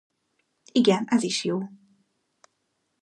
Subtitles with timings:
[0.71, 1.59] Igen, ez is jó.